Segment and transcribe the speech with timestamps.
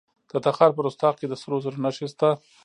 [0.31, 2.29] د تخار په رستاق کې د سرو زرو نښې شته.